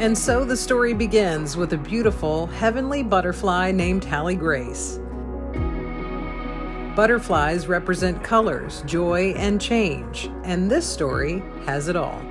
[0.00, 5.00] And so the story begins with a beautiful heavenly butterfly named Hallie Grace.
[6.94, 12.22] Butterflies represent colors, joy, and change, and this story has it all.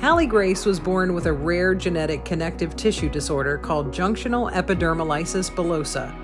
[0.00, 6.14] Hallie Grace was born with a rare genetic connective tissue disorder called junctional epidermolysis bullosa.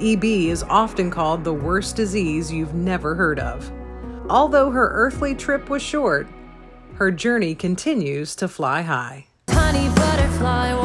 [0.00, 3.68] EB is often called the worst disease you've never heard of.
[4.30, 6.28] Although her earthly trip was short,
[6.94, 9.26] her journey continues to fly high
[10.42, 10.81] butterfly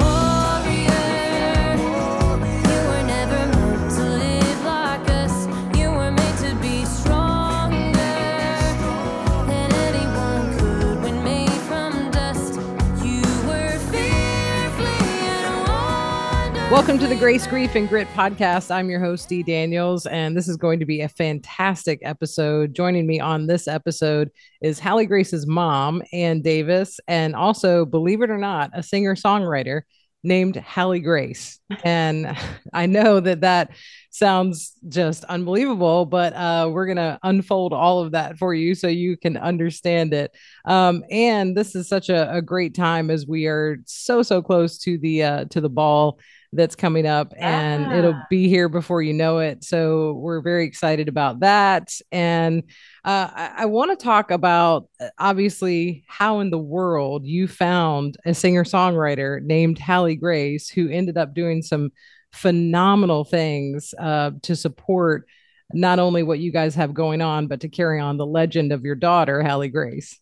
[16.69, 18.71] Welcome to the Grace, Grief, and Grit podcast.
[18.71, 22.75] I'm your host, Dee Daniels, and this is going to be a fantastic episode.
[22.75, 24.29] Joining me on this episode
[24.61, 29.83] is Hallie Grace's mom, Anne Davis, and also, believe it or not, a singer songwriter
[30.23, 31.57] named Hallie Grace.
[31.85, 32.37] And
[32.73, 33.71] I know that that
[34.09, 38.89] sounds just unbelievable, but uh, we're going to unfold all of that for you so
[38.89, 40.35] you can understand it.
[40.65, 44.79] Um, and this is such a, a, great time as we are so, so close
[44.79, 46.19] to the, uh, to the ball
[46.57, 49.63] that's coming up and it'll be here before you know it.
[49.63, 51.93] So we're very excited about that.
[52.11, 52.63] And
[53.05, 58.17] uh, I, I want to talk about uh, obviously how in the world you found
[58.25, 61.91] a singer songwriter named Hallie Grace who ended up doing some
[62.33, 65.27] phenomenal things uh, to support
[65.73, 68.83] not only what you guys have going on, but to carry on the legend of
[68.83, 70.19] your daughter, Hallie Grace.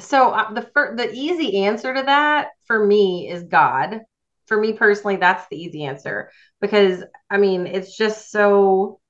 [0.00, 4.00] So uh, the fir- the easy answer to that for me is God
[4.46, 9.00] for me personally, that's the easy answer because I mean, it's just so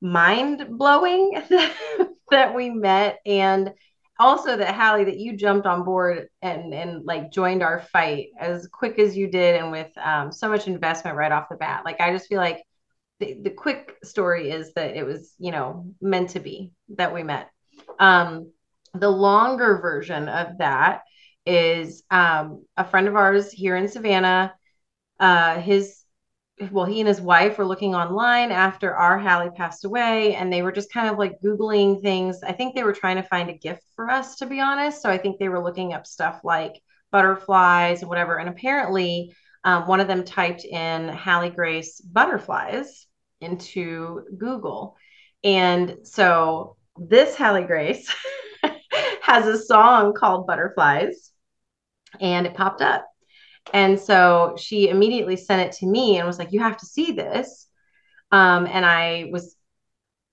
[0.00, 1.42] mind blowing
[2.30, 3.72] that we met and
[4.18, 8.68] also that Hallie that you jumped on board and and like joined our fight as
[8.68, 11.84] quick as you did and with um, so much investment right off the bat.
[11.84, 12.62] Like I just feel like
[13.20, 17.22] the, the quick story is that it was you know meant to be that we
[17.22, 17.50] met.
[17.98, 18.52] Um,
[18.94, 21.02] the longer version of that
[21.46, 24.54] is um, a friend of ours here in Savannah.
[25.20, 26.04] Uh, his
[26.70, 30.62] well, he and his wife were looking online after our Hallie passed away, and they
[30.62, 32.42] were just kind of like Googling things.
[32.44, 35.02] I think they were trying to find a gift for us, to be honest.
[35.02, 38.38] So I think they were looking up stuff like butterflies and whatever.
[38.38, 39.34] And apparently,
[39.64, 43.06] um, one of them typed in Hallie Grace butterflies
[43.40, 44.96] into Google.
[45.42, 48.14] And so this Hallie Grace
[49.22, 51.32] has a song called Butterflies
[52.20, 53.06] and it popped up.
[53.72, 57.12] And so she immediately sent it to me and was like, You have to see
[57.12, 57.66] this.
[58.32, 59.56] Um, and I was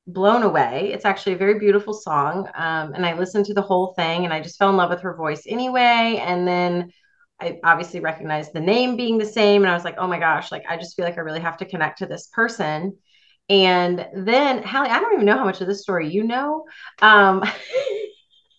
[0.08, 0.92] blown away.
[0.94, 2.48] It's actually a very beautiful song.
[2.56, 5.02] Um, and I listened to the whole thing and I just fell in love with
[5.02, 6.22] her voice anyway.
[6.26, 6.92] And then
[7.40, 9.64] I obviously recognized the name being the same.
[9.64, 11.58] And I was like, Oh my gosh, like I just feel like I really have
[11.58, 12.98] to connect to this person.
[13.50, 16.66] And then, Hallie, I don't even know how much of this story you know.
[17.02, 17.44] Um,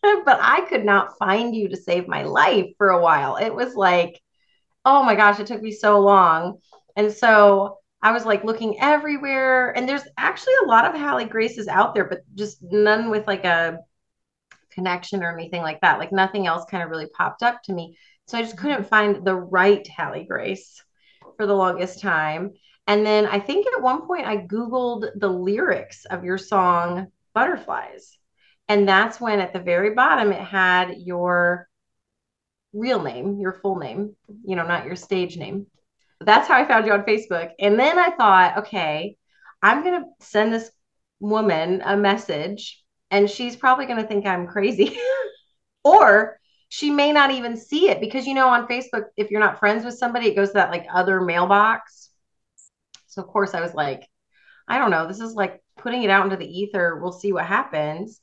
[0.24, 3.36] but I could not find you to save my life for a while.
[3.36, 4.20] It was like,
[4.84, 6.58] oh my gosh, it took me so long.
[6.96, 9.70] And so I was like looking everywhere.
[9.76, 13.44] And there's actually a lot of Hallie Graces out there, but just none with like
[13.44, 13.78] a
[14.72, 15.98] connection or anything like that.
[15.98, 17.96] Like nothing else kind of really popped up to me.
[18.26, 18.66] So I just mm-hmm.
[18.66, 20.82] couldn't find the right Hallie Grace
[21.36, 22.52] for the longest time.
[22.88, 28.18] And then I think at one point I Googled the lyrics of your song Butterflies.
[28.72, 31.68] And that's when at the very bottom it had your
[32.72, 34.16] real name, your full name,
[34.46, 35.66] you know, not your stage name.
[36.22, 37.50] That's how I found you on Facebook.
[37.58, 39.18] And then I thought, okay,
[39.60, 40.70] I'm going to send this
[41.20, 44.96] woman a message and she's probably going to think I'm crazy.
[45.84, 46.38] or
[46.70, 49.84] she may not even see it because, you know, on Facebook, if you're not friends
[49.84, 52.08] with somebody, it goes to that like other mailbox.
[53.08, 54.08] So, of course, I was like,
[54.66, 55.06] I don't know.
[55.08, 56.98] This is like putting it out into the ether.
[56.98, 58.18] We'll see what happens.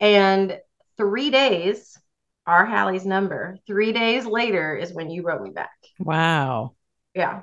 [0.00, 0.58] And
[0.96, 1.98] three days,
[2.46, 5.70] our Hallie's number, three days later is when you wrote me back.
[5.98, 6.74] Wow.
[7.14, 7.42] Yeah.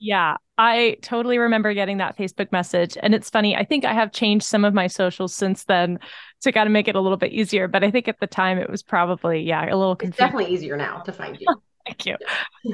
[0.00, 2.96] Yeah, I totally remember getting that Facebook message.
[3.02, 5.98] And it's funny, I think I have changed some of my socials since then
[6.42, 7.66] to kind of make it a little bit easier.
[7.66, 10.24] But I think at the time it was probably, yeah, a little confusing.
[10.24, 11.46] It's definitely easier now to find you.
[11.84, 12.16] Thank you.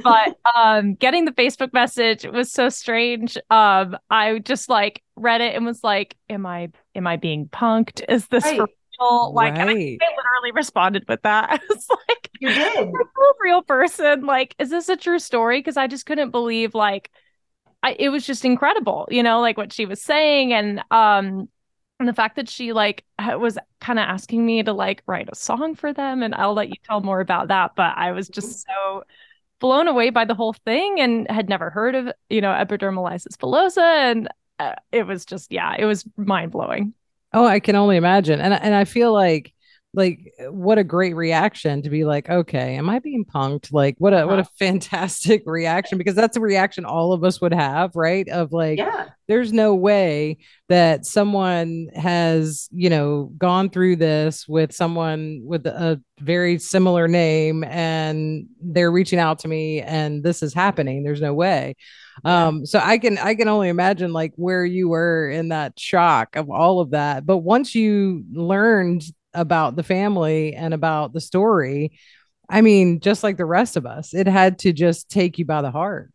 [0.03, 3.39] But um getting the Facebook message was so strange.
[3.49, 8.03] Um I just like read it and was like, Am I am I being punked?
[8.09, 8.61] Is this right.
[8.99, 9.69] For like, right.
[9.69, 11.51] I, I, literally responded with that.
[11.51, 12.93] I was like, "You did, a
[13.41, 14.27] real person.
[14.27, 17.11] Like, is this a true story?" Because I just couldn't believe, like,
[17.83, 21.49] I, it was just incredible, you know, like what she was saying, and um,
[21.99, 25.35] and the fact that she like was kind of asking me to like write a
[25.35, 28.67] song for them and I'll let you tell more about that but I was just
[28.67, 29.05] so
[29.61, 34.11] blown away by the whole thing and had never heard of you know epidermolysis bullosa
[34.11, 36.95] and uh, it was just yeah it was mind blowing
[37.35, 38.41] oh I can only imagine.
[38.41, 39.53] And and I feel like
[39.97, 43.73] like what a great reaction to be like okay am i being punked?
[43.73, 44.51] Like what a what a uh-huh.
[44.59, 48.29] fantastic reaction because that's a reaction all of us would have right?
[48.29, 49.09] Of like yeah.
[49.29, 50.39] there's no way
[50.69, 57.65] that someone has you know gone through this with someone with a very similar name
[57.65, 61.05] and they're reaching out to me and this is happening.
[61.05, 61.77] There's no way.
[62.25, 66.37] Um so i can i can only imagine like where you were in that shock
[66.37, 71.93] of all of that but once you learned about the family and about the story,
[72.49, 75.63] I mean, just like the rest of us, it had to just take you by
[75.63, 76.11] the heart.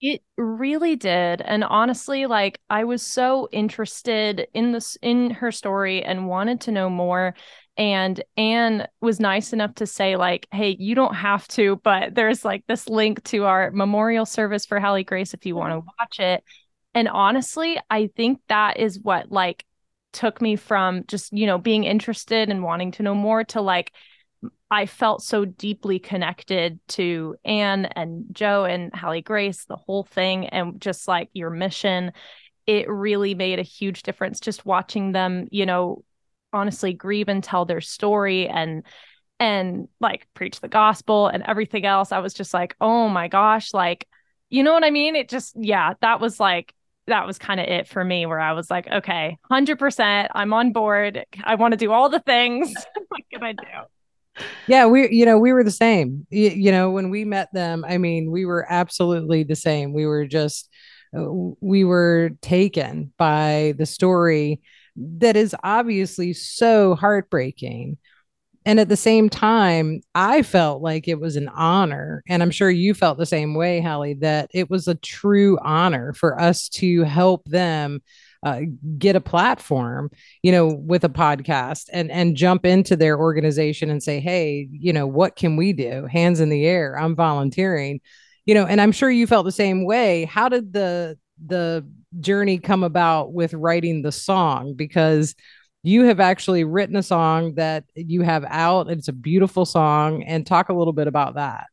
[0.00, 1.40] It really did.
[1.40, 6.72] And honestly, like I was so interested in this in her story and wanted to
[6.72, 7.34] know more.
[7.78, 12.44] And Anne was nice enough to say, like, hey, you don't have to, but there's
[12.44, 15.88] like this link to our memorial service for Hallie Grace if you want to mm-hmm.
[16.00, 16.42] watch it.
[16.94, 19.64] And honestly, I think that is what like
[20.14, 23.92] took me from just, you know, being interested and wanting to know more to like,
[24.70, 30.48] I felt so deeply connected to Anne and Joe and Hallie Grace, the whole thing,
[30.48, 32.12] and just like your mission.
[32.66, 36.02] It really made a huge difference just watching them, you know,
[36.56, 38.82] honestly grieve and tell their story and
[39.38, 42.10] and like preach the gospel and everything else.
[42.12, 44.08] I was just like, oh my gosh, like,
[44.48, 45.14] you know what I mean?
[45.14, 46.72] It just, yeah, that was like
[47.06, 50.72] that was kind of it for me where I was like, okay, 100%, I'm on
[50.72, 51.24] board.
[51.44, 52.74] I want to do all the things.
[53.08, 54.44] what can I do?
[54.66, 56.26] Yeah, we, you know, we were the same.
[56.30, 59.92] You, you know, when we met them, I mean, we were absolutely the same.
[59.92, 60.68] We were just,
[61.16, 61.26] uh,
[61.60, 64.60] we were taken by the story
[64.96, 67.98] that is obviously so heartbreaking
[68.66, 72.24] and at the same time, I felt like it was an honor.
[72.28, 76.12] And I'm sure you felt the same way, Hallie, that it was a true honor
[76.12, 78.02] for us to help them
[78.42, 78.62] uh,
[78.98, 80.10] get a platform,
[80.42, 84.92] you know, with a podcast and and jump into their organization and say, hey, you
[84.92, 86.06] know, what can we do?
[86.06, 86.98] Hands in the air.
[86.98, 88.00] I'm volunteering,
[88.46, 90.24] you know, and I'm sure you felt the same way.
[90.24, 91.86] How did the the
[92.20, 94.74] journey come about with writing the song?
[94.74, 95.34] Because
[95.82, 98.90] you have actually written a song that you have out.
[98.90, 100.24] It's a beautiful song.
[100.24, 101.66] And talk a little bit about that.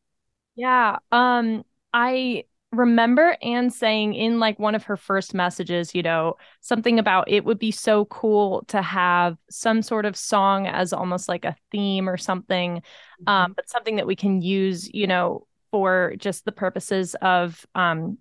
[0.55, 0.99] Yeah.
[1.11, 1.63] Um,
[1.93, 7.29] I remember Anne saying in like one of her first messages, you know, something about
[7.29, 11.55] it would be so cool to have some sort of song as almost like a
[11.71, 13.29] theme or something, mm-hmm.
[13.29, 18.17] um, but something that we can use, you know, for just the purposes of um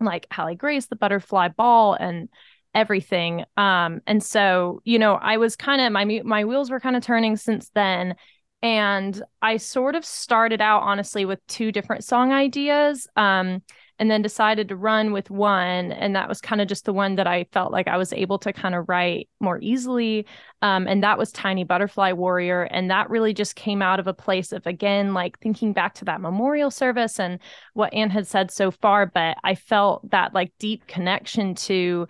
[0.00, 2.28] like Hallie Grace, the butterfly ball and
[2.74, 3.44] everything.
[3.56, 7.02] Um, and so, you know, I was kind of my my wheels were kind of
[7.02, 8.14] turning since then.
[8.62, 13.06] And I sort of started out honestly with two different song ideas.
[13.16, 13.62] Um,
[13.98, 17.16] and then decided to run with one and that was kind of just the one
[17.16, 20.26] that i felt like i was able to kind of write more easily
[20.62, 24.14] um, and that was tiny butterfly warrior and that really just came out of a
[24.14, 27.38] place of again like thinking back to that memorial service and
[27.74, 32.06] what anne had said so far but i felt that like deep connection to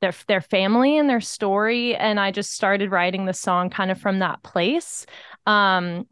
[0.00, 4.00] their their family and their story and I just started writing the song kind of
[4.00, 5.06] from that place.
[5.46, 6.06] Um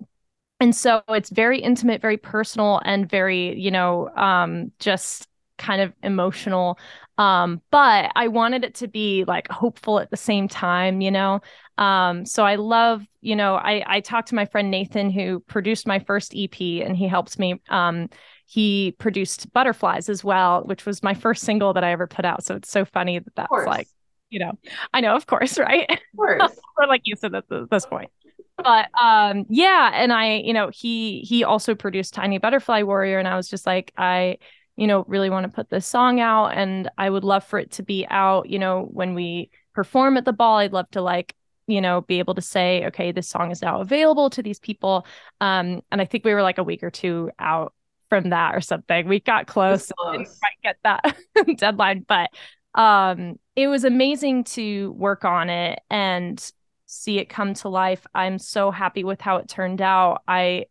[0.61, 5.93] and so it's very intimate, very personal and very, you know, um just kind of
[6.03, 6.79] emotional.
[7.19, 11.41] Um but i wanted it to be like hopeful at the same time you know?
[11.79, 15.87] Um so i love you know i i talked to my friend nathan who produced
[15.87, 18.09] my first ep and he helps me um
[18.47, 22.45] he produced Butterflies as well, which was my first single that I ever put out.
[22.45, 23.89] So it's so funny that that's like,
[24.37, 24.53] you know,
[24.93, 25.87] I know, of course, right?
[25.89, 26.61] Of course.
[26.77, 28.11] or like you said at this point.
[28.59, 33.27] But um, yeah, and I, you know, he he also produced Tiny Butterfly Warrior, and
[33.27, 34.37] I was just like, I,
[34.77, 37.71] you know, really want to put this song out, and I would love for it
[37.73, 40.59] to be out, you know, when we perform at the ball.
[40.59, 41.35] I'd love to like
[41.67, 45.05] you know be able to say okay this song is now available to these people
[45.41, 47.75] um and i think we were like a week or two out
[48.09, 49.09] from that or something.
[49.09, 50.13] We got close, close.
[50.13, 51.17] didn't quite get that
[51.59, 52.31] deadline, but
[52.77, 56.53] um, it was amazing to work on it and
[56.85, 58.07] see it come to life.
[58.15, 60.23] I'm so happy with how it turned out.
[60.29, 60.67] I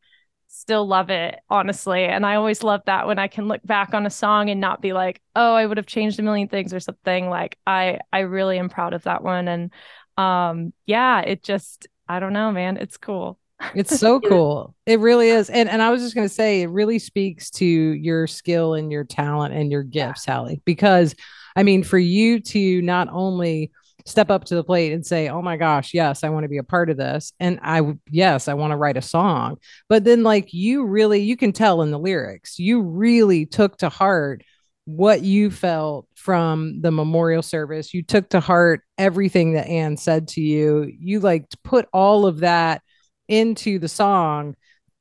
[0.47, 2.05] still love it, honestly.
[2.05, 4.81] And I always love that when I can look back on a song and not
[4.81, 7.29] be like, oh, I would have changed a million things or something.
[7.29, 9.47] Like I I really am proud of that one.
[9.47, 9.73] And
[10.17, 12.77] um yeah, it just I don't know, man.
[12.77, 13.39] It's cool.
[13.73, 14.75] It's so cool.
[14.85, 15.49] It really is.
[15.49, 18.91] And and I was just going to say it really speaks to your skill and
[18.91, 20.35] your talent and your gifts, yeah.
[20.35, 21.15] Hallie, because
[21.55, 23.71] I mean for you to not only
[24.05, 26.57] step up to the plate and say, "Oh my gosh, yes, I want to be
[26.57, 29.57] a part of this." And I yes, I want to write a song.
[29.89, 32.59] But then like you really you can tell in the lyrics.
[32.59, 34.43] You really took to heart
[34.85, 37.93] what you felt from the memorial service.
[37.93, 40.91] You took to heart everything that Anne said to you.
[40.99, 42.81] You like put all of that
[43.27, 44.55] into the song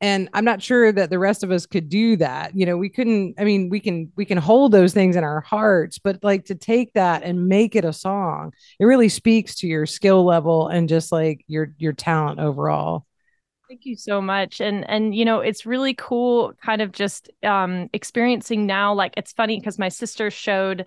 [0.05, 2.91] and i'm not sure that the rest of us could do that you know we
[2.91, 6.45] couldn't i mean we can we can hold those things in our hearts but like
[6.45, 10.69] to take that and make it a song it really speaks to your skill level
[10.69, 13.07] and just like your your talent overall
[13.67, 14.61] Thank you so much.
[14.61, 19.33] And and you know, it's really cool kind of just um experiencing now like it's
[19.33, 20.85] funny because my sister showed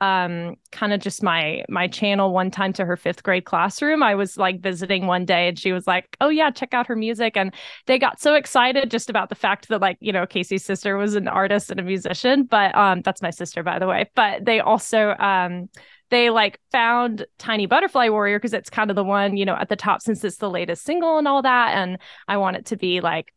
[0.00, 4.02] um kind of just my my channel one time to her fifth grade classroom.
[4.02, 6.96] I was like visiting one day and she was like oh yeah check out her
[6.96, 7.36] music.
[7.36, 7.54] And
[7.86, 11.14] they got so excited just about the fact that like you know casey's sister was
[11.14, 14.10] an artist and a musician but um that's my sister by the way.
[14.14, 15.68] But they also um
[16.10, 19.68] they like found tiny butterfly warrior because it's kind of the one you know at
[19.68, 22.76] the top since it's the latest single and all that and i want it to
[22.76, 23.32] be like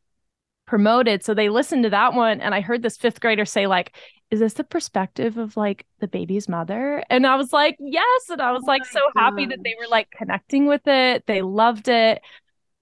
[0.65, 1.23] promoted.
[1.23, 3.95] So they listened to that one and i heard this fifth grader say like
[4.33, 7.03] is this the perspective of like the baby's mother?
[7.11, 8.29] And I was like, yes.
[8.31, 9.21] And I was oh like so God.
[9.21, 11.23] happy that they were like connecting with it.
[11.27, 12.19] They loved it.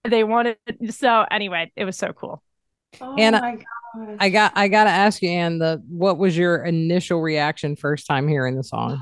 [0.05, 0.55] They wanted
[0.91, 2.41] so anyway, it was so cool.
[3.01, 3.35] Oh and
[4.17, 8.29] I got I gotta ask you, Anne, the what was your initial reaction first time
[8.29, 9.01] hearing the song?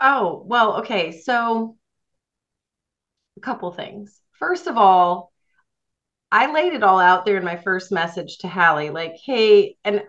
[0.00, 1.18] Oh, well, okay.
[1.18, 1.78] So
[3.38, 4.20] a couple things.
[4.32, 5.32] First of all,
[6.30, 10.02] I laid it all out there in my first message to Hallie, like, hey, and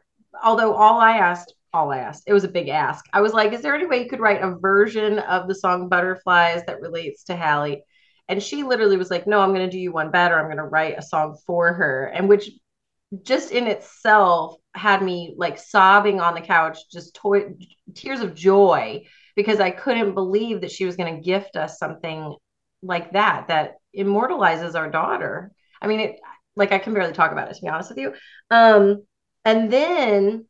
[0.43, 2.23] although all I asked all asked.
[2.27, 3.05] It was a big ask.
[3.13, 5.89] I was like, is there any way you could write a version of the song
[5.89, 7.83] Butterflies that relates to Hallie?
[8.27, 10.37] And she literally was like, no, I'm going to do you one better.
[10.37, 12.05] I'm going to write a song for her.
[12.05, 12.49] And which
[13.23, 17.57] just in itself had me like sobbing on the couch, just to-
[17.93, 19.03] tears of joy
[19.35, 22.35] because I couldn't believe that she was going to gift us something
[22.81, 25.51] like that, that immortalizes our daughter.
[25.81, 26.19] I mean, it,
[26.55, 28.13] like I can barely talk about it, to be honest with you.
[28.49, 29.03] Um,
[29.45, 30.45] and then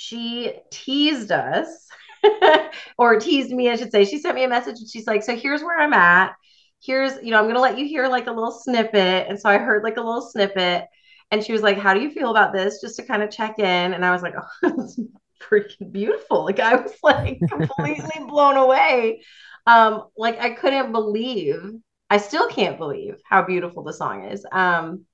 [0.00, 1.88] she teased us
[2.98, 4.04] or teased me, I should say.
[4.04, 6.36] She sent me a message and she's like, So here's where I'm at.
[6.80, 9.26] Here's, you know, I'm going to let you hear like a little snippet.
[9.28, 10.84] And so I heard like a little snippet.
[11.32, 12.80] And she was like, How do you feel about this?
[12.80, 13.92] Just to kind of check in.
[13.92, 14.46] And I was like, Oh,
[14.78, 15.00] it's
[15.42, 16.44] freaking beautiful.
[16.44, 19.22] Like I was like completely blown away.
[19.66, 21.60] Um, like I couldn't believe,
[22.08, 24.46] I still can't believe how beautiful the song is.
[24.52, 25.06] Um,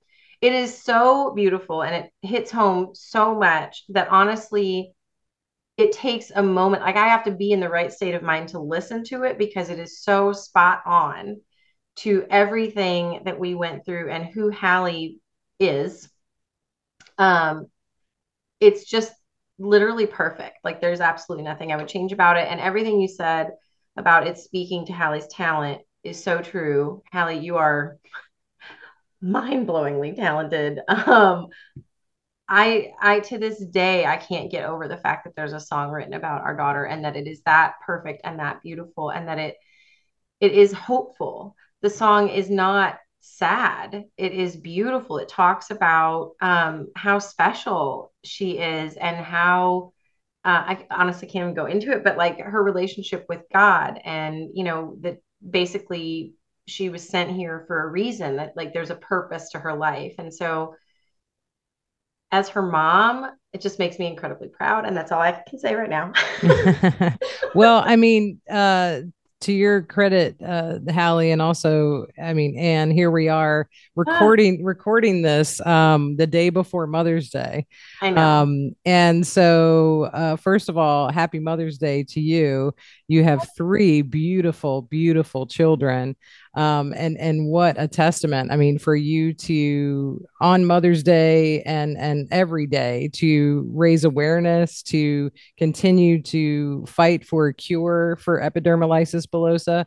[0.44, 4.92] it is so beautiful and it hits home so much that honestly
[5.78, 8.50] it takes a moment like i have to be in the right state of mind
[8.50, 11.40] to listen to it because it is so spot on
[11.96, 15.18] to everything that we went through and who hallie
[15.58, 16.10] is.
[17.16, 17.68] Um
[18.60, 19.14] it's just
[19.58, 20.58] literally perfect.
[20.62, 22.48] Like there's absolutely nothing i would change about it.
[22.50, 23.52] And everything you said
[23.96, 27.02] about it speaking to hallie's talent is so true.
[27.12, 27.96] Hallie you are
[29.24, 30.80] mind-blowingly talented.
[30.88, 31.48] Um
[32.46, 35.90] i i to this day i can't get over the fact that there's a song
[35.90, 39.38] written about our daughter and that it is that perfect and that beautiful and that
[39.38, 39.56] it
[40.40, 41.56] it is hopeful.
[41.82, 44.04] The song is not sad.
[44.16, 45.18] It is beautiful.
[45.18, 49.92] It talks about um how special she is and how
[50.44, 54.50] uh, I honestly can't even go into it, but like her relationship with God and,
[54.52, 56.34] you know, that basically
[56.66, 60.14] she was sent here for a reason that like there's a purpose to her life
[60.18, 60.74] and so
[62.32, 65.74] as her mom it just makes me incredibly proud and that's all i can say
[65.74, 66.12] right now
[67.54, 69.00] well i mean uh
[69.44, 74.66] to your credit, uh, Hallie, and also, I mean, Anne, here we are recording ah.
[74.66, 77.66] recording this um, the day before Mother's Day.
[78.00, 78.22] I know.
[78.22, 82.74] Um, and so, uh, first of all, happy Mother's Day to you.
[83.06, 86.16] You have three beautiful, beautiful children
[86.54, 91.96] um, and and what a testament i mean for you to on mother's day and
[91.98, 99.26] and every day to raise awareness to continue to fight for a cure for epidermolysis
[99.26, 99.84] bullosa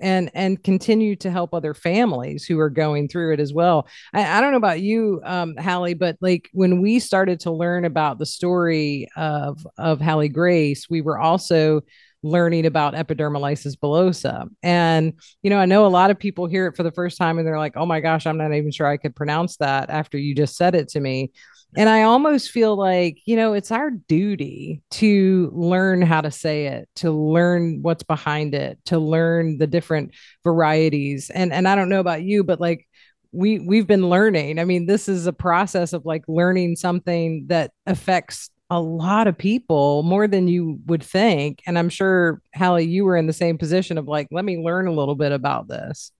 [0.00, 3.88] and and continue to help other families who are going through it as well.
[4.12, 7.84] I, I don't know about you, um, Hallie, but like when we started to learn
[7.84, 11.82] about the story of of Hallie Grace, we were also
[12.22, 14.48] learning about epidermolysis bullosa.
[14.62, 17.38] And, you know, I know a lot of people hear it for the first time
[17.38, 20.18] and they're like, oh my gosh, I'm not even sure I could pronounce that after
[20.18, 21.30] you just said it to me.
[21.76, 26.66] And I almost feel like, you know, it's our duty to learn how to say
[26.66, 30.12] it, to learn what's behind it, to learn the different
[30.44, 31.30] varieties.
[31.30, 32.88] And and I don't know about you, but like
[33.32, 34.58] we we've been learning.
[34.58, 39.38] I mean, this is a process of like learning something that affects a lot of
[39.38, 41.62] people more than you would think.
[41.66, 44.86] And I'm sure, Hallie, you were in the same position of like, let me learn
[44.86, 46.12] a little bit about this.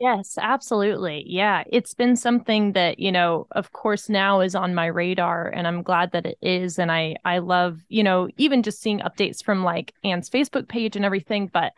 [0.00, 1.22] Yes, absolutely.
[1.28, 5.64] Yeah, it's been something that, you know, of course now is on my radar and
[5.64, 9.44] I'm glad that it is and I I love, you know, even just seeing updates
[9.44, 11.72] from like Anne's Facebook page and everything, but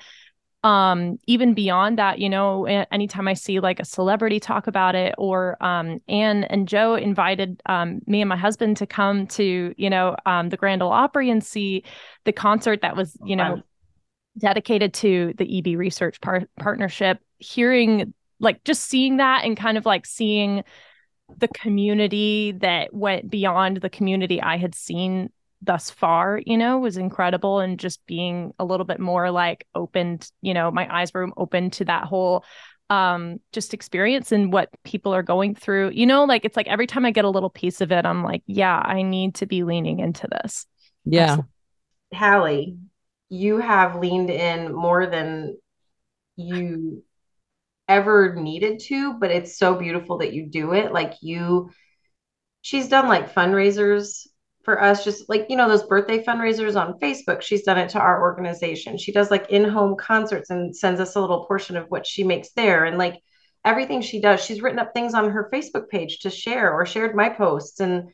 [0.64, 5.14] um even beyond that, you know, anytime I see like a celebrity talk about it
[5.18, 9.90] or um Anne and Joe invited um me and my husband to come to, you
[9.90, 11.85] know, um the Grand Ole Opry and see
[12.25, 13.62] the concert that was, you know,
[14.38, 19.87] dedicated to the EB Research par- Partnership hearing like just seeing that and kind of
[19.87, 20.64] like seeing
[21.38, 25.30] the community that went beyond the community I had seen
[25.64, 27.61] thus far, you know, was incredible.
[27.61, 31.71] And just being a little bit more like opened, you know, my eyes were open
[31.73, 32.44] to that whole
[32.90, 35.90] um just experience and what people are going through.
[35.90, 38.23] You know, like it's like every time I get a little piece of it, I'm
[38.23, 40.66] like, yeah, I need to be leaning into this.
[41.04, 41.38] Yeah.
[42.12, 42.76] Hallie,
[43.28, 45.56] you have leaned in more than
[46.37, 47.02] you
[47.88, 50.92] ever needed to, but it's so beautiful that you do it.
[50.92, 51.71] Like you,
[52.62, 54.26] she's done like fundraisers
[54.64, 57.42] for us, just like, you know, those birthday fundraisers on Facebook.
[57.42, 58.97] She's done it to our organization.
[58.97, 62.25] She does like in home concerts and sends us a little portion of what she
[62.25, 62.85] makes there.
[62.85, 63.21] And like
[63.64, 67.14] everything she does, she's written up things on her Facebook page to share or shared
[67.14, 67.80] my posts.
[67.80, 68.11] And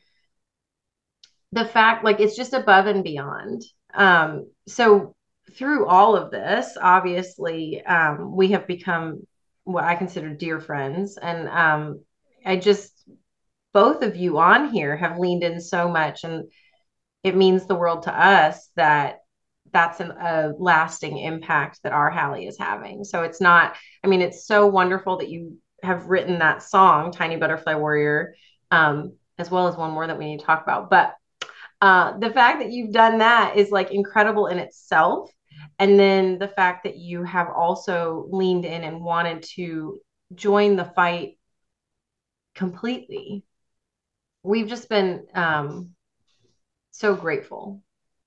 [1.53, 3.63] the fact, like, it's just above and beyond.
[3.93, 5.15] Um, so
[5.53, 9.25] through all of this, obviously, um, we have become
[9.63, 11.17] what I consider dear friends.
[11.17, 12.01] And um,
[12.45, 12.90] I just,
[13.73, 16.23] both of you on here have leaned in so much.
[16.23, 16.51] And
[17.23, 19.19] it means the world to us that
[19.71, 23.03] that's an, a lasting impact that our Hallie is having.
[23.03, 27.37] So it's not, I mean, it's so wonderful that you have written that song, Tiny
[27.37, 28.35] Butterfly Warrior,
[28.69, 30.89] um, as well as one more that we need to talk about.
[30.89, 31.13] But
[31.79, 35.31] uh, the fact that you've done that is like incredible in itself
[35.79, 39.99] and then the fact that you have also leaned in and wanted to
[40.35, 41.37] join the fight
[42.53, 43.43] completely
[44.43, 45.91] we've just been um,
[46.91, 47.83] so grateful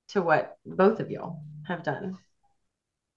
[0.08, 2.16] to what both of y'all have done.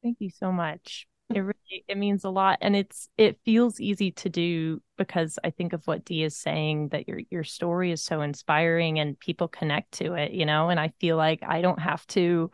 [0.04, 1.08] Thank you so much.
[1.34, 5.50] It really it means a lot and it's it feels easy to do because i
[5.50, 9.50] think of what dee is saying that your your story is so inspiring and people
[9.50, 10.70] connect to it you know?
[10.70, 12.50] And i feel like i don't have to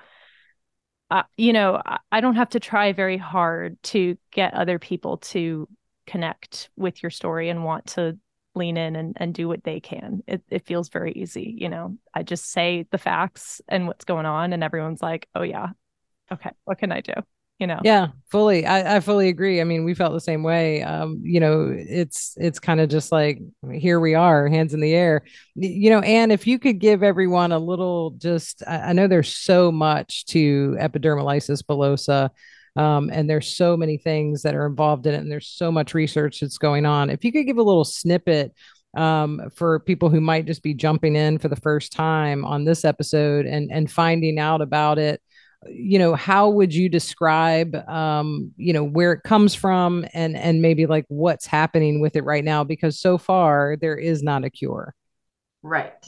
[1.13, 1.79] uh, you know,
[2.11, 5.67] I don't have to try very hard to get other people to
[6.07, 8.17] connect with your story and want to
[8.55, 10.23] lean in and, and do what they can.
[10.27, 11.55] It, it feels very easy.
[11.57, 15.43] You know, I just say the facts and what's going on, and everyone's like, oh,
[15.43, 15.69] yeah,
[16.31, 17.13] okay, what can I do?
[17.59, 20.81] you know yeah fully I, I fully agree i mean we felt the same way
[20.83, 23.39] um you know it's it's kind of just like
[23.71, 25.23] here we are hands in the air
[25.55, 29.33] you know and if you could give everyone a little just i, I know there's
[29.33, 32.31] so much to epidermolysis bullosa
[32.75, 35.93] um, and there's so many things that are involved in it and there's so much
[35.93, 37.09] research that's going on.
[37.09, 38.53] If you could give a little snippet
[38.95, 42.85] um, for people who might just be jumping in for the first time on this
[42.85, 45.21] episode and and finding out about it
[45.69, 50.61] you know how would you describe um you know where it comes from and and
[50.61, 52.63] maybe like what's happening with it right now?
[52.63, 54.93] Because so far there is not a cure.
[55.61, 56.05] Right.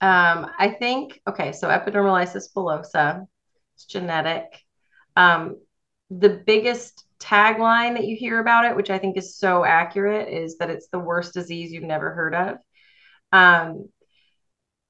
[0.00, 3.26] Um i think okay so epidermolysis bullosa
[3.74, 4.44] it's genetic.
[5.16, 5.56] Um
[6.10, 10.58] the biggest tagline that you hear about it which i think is so accurate is
[10.58, 12.58] that it's the worst disease you've never heard of
[13.32, 13.88] um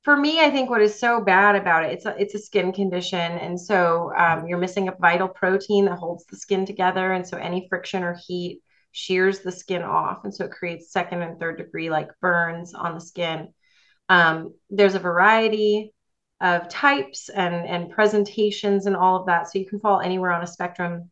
[0.07, 2.73] for me, I think what is so bad about it, it's a, it's a skin
[2.73, 3.19] condition.
[3.19, 7.13] And so um, you're missing a vital protein that holds the skin together.
[7.13, 8.61] And so any friction or heat
[8.93, 10.21] shears the skin off.
[10.23, 13.49] And so it creates second and third degree like burns on the skin.
[14.09, 15.93] Um, there's a variety
[16.41, 19.51] of types and, and presentations and all of that.
[19.51, 21.11] So you can fall anywhere on a spectrum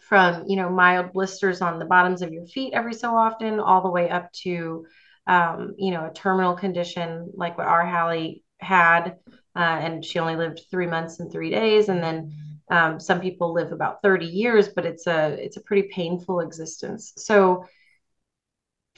[0.00, 3.82] from, you know, mild blisters on the bottoms of your feet every so often, all
[3.82, 4.86] the way up to
[5.26, 9.16] um, you know, a terminal condition like what our Hallie had,
[9.56, 11.88] uh, and she only lived three months and three days.
[11.88, 15.88] And then um, some people live about 30 years, but it's a it's a pretty
[15.88, 17.12] painful existence.
[17.16, 17.64] So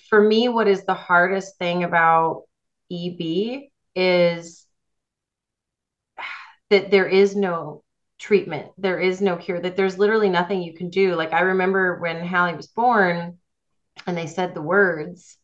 [0.08, 2.42] for me, what is the hardest thing about
[2.90, 4.65] EB is
[6.70, 7.82] that there is no
[8.18, 11.14] treatment, there is no cure, that there's literally nothing you can do.
[11.14, 13.38] Like I remember when Hallie was born
[14.06, 15.38] and they said the words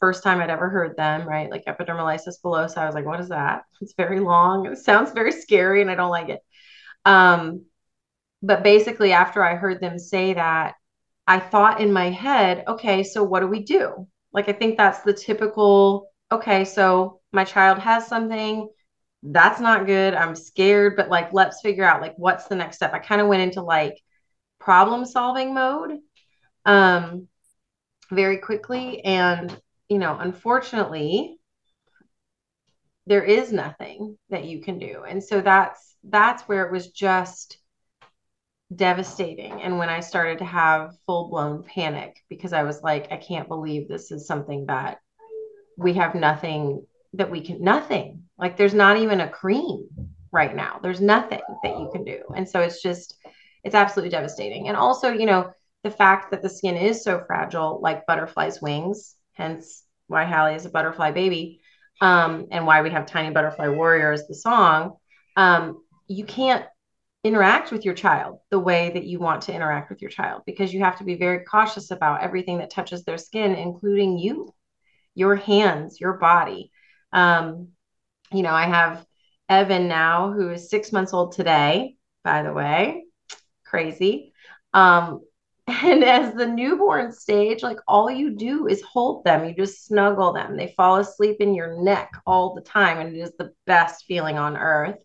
[0.00, 1.50] first time I'd ever heard them, right?
[1.50, 2.78] Like epidermolysis bullosa.
[2.78, 3.62] I was like, what is that?
[3.80, 4.66] It's very long.
[4.66, 6.40] It sounds very scary and I don't like it.
[7.04, 7.64] Um,
[8.42, 10.74] but basically, after I heard them say that,
[11.26, 14.06] I thought in my head, okay, so what do we do?
[14.32, 18.68] Like, I think that's the typical, okay, so my child has something.
[19.22, 20.14] That's not good.
[20.14, 22.92] I'm scared, but like, let's figure out like what's the next step.
[22.94, 24.00] I kind of went into like
[24.58, 25.98] problem solving mode
[26.64, 27.28] um,
[28.10, 29.04] very quickly.
[29.04, 29.54] And,
[29.88, 31.38] you know, unfortunately,
[33.06, 35.02] there is nothing that you can do.
[35.08, 37.58] And so that's that's where it was just
[38.74, 39.62] devastating.
[39.62, 43.48] And when I started to have full blown panic because I was like, I can't
[43.48, 44.98] believe this is something that
[45.76, 48.24] we have nothing that we can, nothing.
[48.38, 49.88] Like there's not even a cream
[50.30, 50.78] right now.
[50.82, 52.22] There's nothing that you can do.
[52.36, 53.16] And so it's just,
[53.64, 54.68] it's absolutely devastating.
[54.68, 55.50] And also, you know,
[55.84, 60.66] the fact that the skin is so fragile, like butterflies' wings, hence why Hallie is
[60.66, 61.60] a butterfly baby,
[62.00, 64.96] um, and why we have Tiny Butterfly Warriors, the song.
[65.36, 66.64] Um, you can't
[67.24, 70.72] interact with your child the way that you want to interact with your child because
[70.72, 74.52] you have to be very cautious about everything that touches their skin, including you,
[75.14, 76.70] your hands, your body.
[77.12, 77.68] Um,
[78.32, 79.04] you know, I have
[79.48, 83.04] Evan now, who is six months old today, by the way,
[83.64, 84.32] crazy.
[84.74, 85.20] Um,
[85.66, 90.32] and as the newborn stage, like all you do is hold them, you just snuggle
[90.32, 90.56] them.
[90.56, 94.38] They fall asleep in your neck all the time, and it is the best feeling
[94.38, 94.98] on earth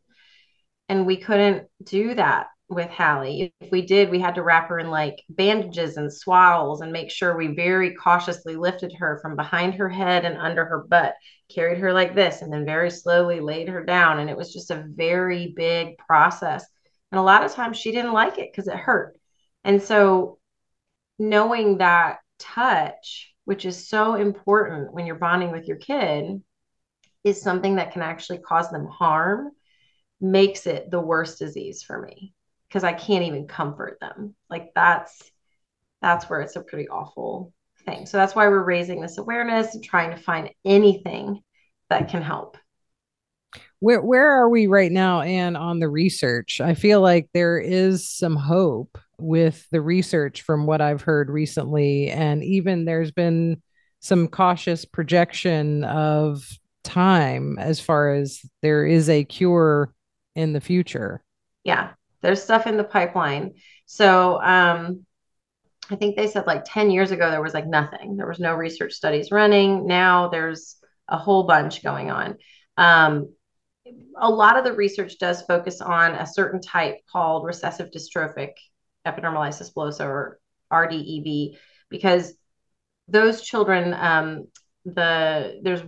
[0.89, 3.53] and we couldn't do that with Hallie.
[3.59, 7.11] If we did, we had to wrap her in like bandages and swaddles and make
[7.11, 11.15] sure we very cautiously lifted her from behind her head and under her butt,
[11.49, 14.19] carried her like this, and then very slowly laid her down.
[14.19, 16.65] And it was just a very big process.
[17.11, 19.17] And a lot of times she didn't like it because it hurt.
[19.63, 20.39] And so
[21.19, 26.41] knowing that touch, which is so important when you're bonding with your kid,
[27.23, 29.51] is something that can actually cause them harm
[30.19, 32.33] makes it the worst disease for me
[32.73, 34.33] because I can't even comfort them.
[34.49, 35.21] Like that's
[36.01, 37.53] that's where it's a pretty awful
[37.85, 38.07] thing.
[38.07, 41.41] So that's why we're raising this awareness and trying to find anything
[41.91, 42.57] that can help.
[43.79, 46.59] Where where are we right now and on the research?
[46.61, 52.09] I feel like there is some hope with the research from what I've heard recently
[52.09, 53.61] and even there's been
[53.99, 56.43] some cautious projection of
[56.83, 59.93] time as far as there is a cure
[60.35, 61.23] in the future.
[61.63, 61.91] Yeah,
[62.23, 63.53] there's stuff in the pipeline.
[63.85, 65.05] So um,
[65.91, 68.15] I think they said like 10 years ago, there was like nothing.
[68.15, 69.85] There was no research studies running.
[69.85, 72.37] Now there's a whole bunch going on.
[72.77, 73.33] Um,
[74.17, 78.53] a lot of the research does focus on a certain type called recessive dystrophic
[79.05, 80.39] epidermolysis bullosa or
[80.71, 81.57] RDEB
[81.89, 82.33] because
[83.09, 84.47] those children um,
[84.85, 85.81] the there's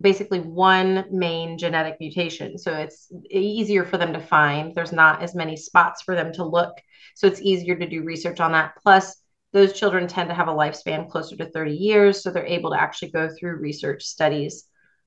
[0.00, 2.58] basically one main genetic mutation.
[2.58, 4.74] So it's easier for them to find.
[4.74, 6.74] There's not as many spots for them to look.
[7.14, 8.74] So it's easier to do research on that.
[8.82, 9.16] Plus,
[9.52, 12.22] those children tend to have a lifespan closer to 30 years.
[12.22, 14.64] So they're able to actually go through research studies.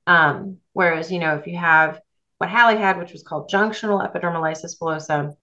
[0.08, 2.02] Um, whereas, you know, if you have
[2.38, 5.36] what Hallie had, which was called junctional epidermolysis bullosa,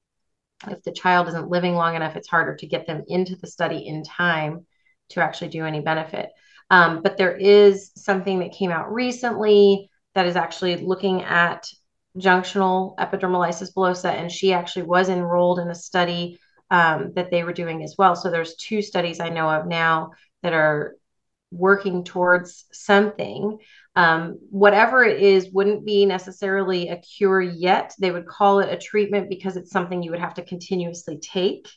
[0.67, 3.87] if the child isn't living long enough, it's harder to get them into the study
[3.87, 4.67] in time
[5.11, 6.31] to actually do any benefit.
[6.71, 11.67] Um, but there is something that came out recently that is actually looking at
[12.17, 16.39] junctional epidermolysis bullosa, and she actually was enrolled in a study
[16.71, 18.17] um, that they were doing as well.
[18.17, 20.97] So there's two studies I know of now that are
[21.51, 23.59] working towards something.
[23.97, 27.95] Um, whatever it is wouldn't be necessarily a cure yet.
[27.99, 31.69] They would call it a treatment because it's something you would have to continuously take.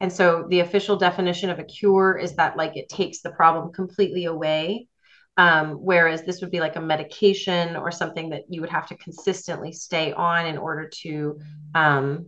[0.00, 3.72] And so the official definition of a cure is that like it takes the problem
[3.72, 4.88] completely away.
[5.36, 8.96] Um, whereas this would be like a medication or something that you would have to
[8.96, 11.38] consistently stay on in order to
[11.74, 12.26] um,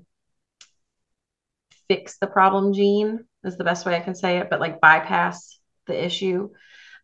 [1.89, 5.59] fix the problem gene is the best way I can say it, but like bypass
[5.87, 6.51] the issue.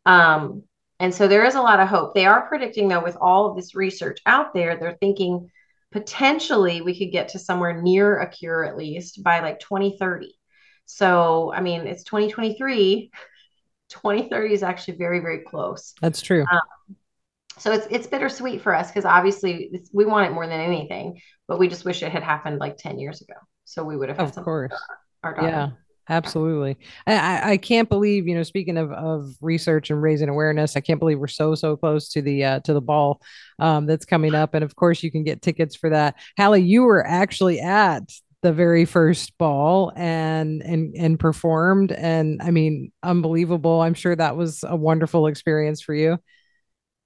[0.06, 0.62] Um,
[1.00, 2.14] and so there is a lot of hope.
[2.14, 5.50] They are predicting, though, with all of this research out there, they're thinking
[5.92, 10.37] potentially we could get to somewhere near a cure at least by like 2030.
[10.88, 13.10] So, I mean, it's 2023.
[13.90, 15.94] 2030 is actually very, very close.
[16.02, 16.44] That's true.
[16.50, 16.96] Um,
[17.56, 21.58] so it's it's bittersweet for us because obviously we want it more than anything, but
[21.58, 23.34] we just wish it had happened like 10 years ago.
[23.64, 24.72] So we would have of course.
[25.24, 25.48] Our daughter.
[25.48, 25.70] Yeah.
[26.10, 26.78] Absolutely.
[27.06, 30.98] I, I can't believe, you know, speaking of, of research and raising awareness, I can't
[30.98, 33.20] believe we're so, so close to the, uh, to the ball
[33.58, 34.54] um, that's coming up.
[34.54, 36.14] And of course you can get tickets for that.
[36.38, 38.10] Hallie, you were actually at
[38.42, 41.92] the very first ball and and and performed.
[41.92, 43.80] And i mean unbelievable.
[43.80, 46.18] I'm sure that was a wonderful experience for you.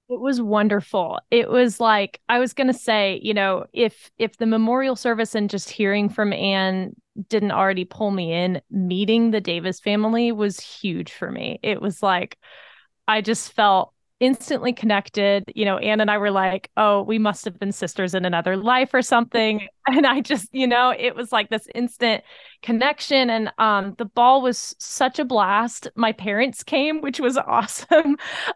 [0.09, 1.19] It was wonderful.
[1.31, 5.33] It was like i was going to say you know if if the memorial service
[5.35, 6.93] and just hearing from anne
[7.29, 11.59] didn't already pull me in meeting the davis family was huge for me.
[11.63, 12.37] It was like
[13.07, 13.92] i just felt
[14.23, 15.43] instantly connected.
[15.53, 18.55] You know, Anne and I were like, oh, we must have been sisters in another
[18.55, 19.67] life or something.
[19.85, 22.23] And I just, you know, it was like this instant
[22.61, 23.29] connection.
[23.29, 25.89] And um, the ball was such a blast.
[25.97, 28.15] My parents came, which was awesome.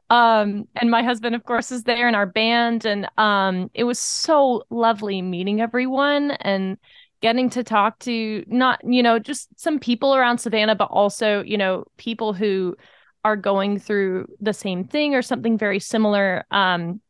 [0.10, 2.86] Um, and my husband, of course, is there in our band.
[2.86, 6.77] And um, it was so lovely meeting everyone and
[7.19, 11.58] getting to talk to not, you know, just some people around Savannah, but also, you
[11.58, 12.77] know, people who
[13.23, 17.01] are going through the same thing or something very similar um,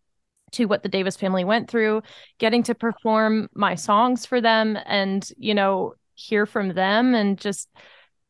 [0.52, 2.02] to what the Davis family went through,
[2.38, 7.70] getting to perform my songs for them and, you know, hear from them and just,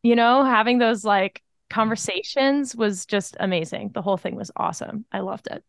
[0.04, 3.92] you know, having those like conversations was just amazing.
[3.94, 5.06] The whole thing was awesome.
[5.12, 5.64] I loved it.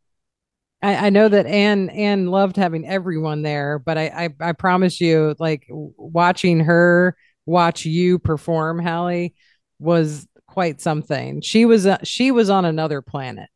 [0.82, 4.06] I, I know that Anne Anne loved having everyone there, but I,
[4.40, 7.16] I I promise you, like watching her
[7.46, 9.34] watch you perform, Hallie,
[9.80, 11.40] was quite something.
[11.40, 13.48] She was uh, she was on another planet.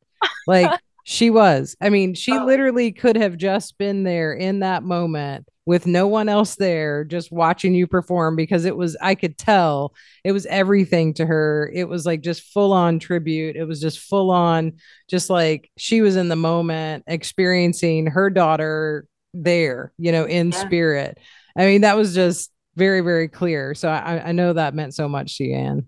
[0.46, 0.70] Like
[1.04, 1.74] she was.
[1.80, 2.44] I mean, she oh.
[2.44, 7.32] literally could have just been there in that moment with no one else there just
[7.32, 11.72] watching you perform because it was I could tell it was everything to her.
[11.74, 13.56] It was like just full on tribute.
[13.56, 14.74] It was just full on
[15.10, 20.58] just like she was in the moment experiencing her daughter there, you know, in yeah.
[20.60, 21.18] spirit.
[21.56, 23.74] I mean, that was just very, very clear.
[23.74, 25.86] So I, I know that meant so much to you, Anne.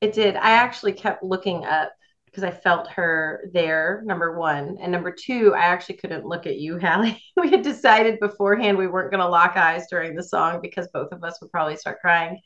[0.00, 0.36] It did.
[0.36, 1.92] I actually kept looking up
[2.26, 4.76] because I felt her there, number one.
[4.80, 7.22] And number two, I actually couldn't look at you, Hallie.
[7.36, 11.12] we had decided beforehand we weren't going to lock eyes during the song because both
[11.12, 12.40] of us would probably start crying.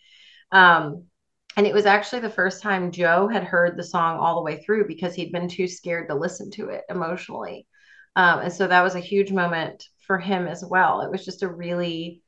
[0.53, 1.07] Um,
[1.57, 4.63] and it was actually the first time Joe had heard the song all the way
[4.63, 7.67] through because he'd been too scared to listen to it emotionally.
[8.15, 11.01] Um, and so that was a huge moment for him as well.
[11.01, 12.23] It was just a really,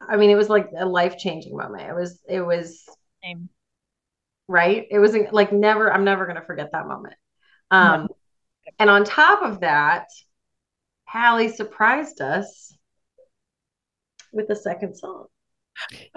[0.00, 1.88] I mean, it was like a life changing moment.
[1.88, 2.84] It was, it was
[3.22, 3.48] same.
[4.48, 4.86] Right?
[4.90, 7.14] It was like never, I'm never going to forget that moment.
[7.70, 8.08] Um,
[8.78, 10.06] And on top of that,
[11.04, 12.76] Hallie surprised us
[14.32, 15.26] with the second song.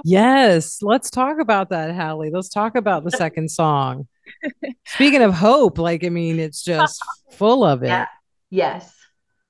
[0.03, 2.31] Yes, let's talk about that, Hallie.
[2.31, 4.07] Let's talk about the second song.
[4.85, 7.87] Speaking of hope, like I mean, it's just full of it.
[7.87, 8.07] Yeah.
[8.49, 8.93] Yes.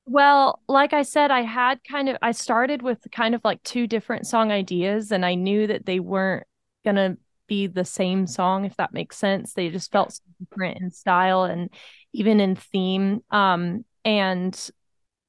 [0.05, 3.87] Well, like I said, I had kind of I started with kind of like two
[3.87, 6.45] different song ideas, and I knew that they weren't
[6.85, 9.53] gonna be the same song if that makes sense.
[9.53, 11.69] They just felt so different in style and
[12.13, 13.21] even in theme.
[13.31, 14.53] Um and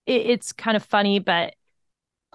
[0.06, 1.54] it, it's kind of funny but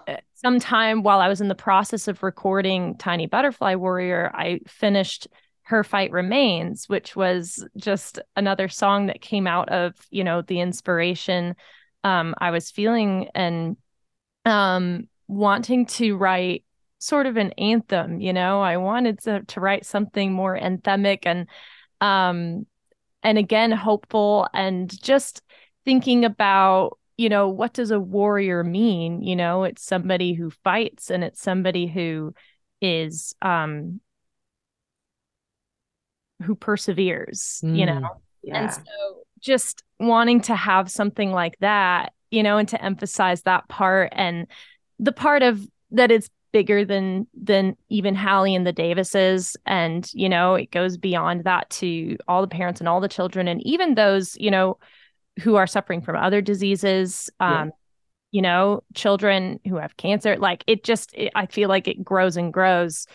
[0.08, 5.28] uh, sometime while i was in the process of recording tiny butterfly warrior i finished
[5.64, 10.60] her fight remains which was just another song that came out of you know the
[10.60, 11.56] inspiration
[12.04, 13.78] um i was feeling and
[14.46, 16.64] um wanting to write
[17.00, 18.62] sort of an anthem, you know.
[18.62, 21.48] I wanted to to write something more anthemic and
[22.02, 22.66] um
[23.24, 25.42] and again hopeful and just
[25.86, 31.10] thinking about you know what does a warrior mean you know it's somebody who fights
[31.10, 32.34] and it's somebody who
[32.82, 34.00] is um
[36.44, 38.08] who perseveres mm, you know
[38.42, 38.62] yeah.
[38.62, 38.82] and so
[39.42, 44.48] just wanting to have something like that you know and to emphasize that part and
[45.00, 49.56] the part of that it's bigger than than even Hallie and the Davises.
[49.66, 53.48] And you know it goes beyond that to all the parents and all the children
[53.48, 54.78] and even those you know
[55.42, 57.72] who are suffering from other diseases um yeah.
[58.32, 60.38] you know children who have cancer.
[60.38, 63.06] Like it just it, I feel like it grows and grows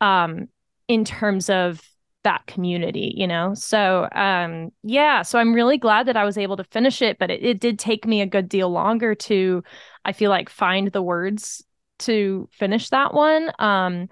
[0.00, 0.48] um
[0.88, 1.82] in terms of
[2.22, 3.52] that community you know?
[3.54, 7.30] So um yeah so i'm really glad that i was able to finish it but
[7.30, 9.62] it, it did take me a good deal longer to
[10.06, 11.62] i feel like find the words
[12.00, 13.50] to finish that one.
[13.58, 14.08] Um,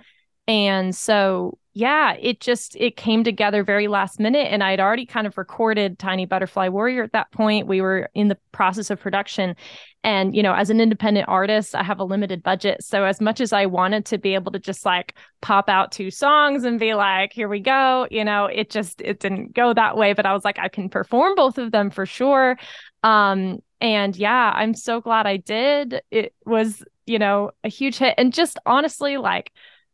[0.48, 5.26] and so yeah, it just it came together very last minute and I'd already kind
[5.26, 7.66] of recorded Tiny Butterfly Warrior at that point.
[7.66, 9.56] We were in the process of production
[10.04, 12.82] and you know, as an independent artist, I have a limited budget.
[12.82, 16.10] So as much as I wanted to be able to just like pop out two
[16.10, 19.96] songs and be like, here we go, you know, it just it didn't go that
[19.96, 22.58] way, but I was like I can perform both of them for sure.
[23.02, 26.02] Um and yeah, I'm so glad I did.
[26.10, 28.14] It was you know, a huge hit.
[28.16, 29.52] And just honestly, like,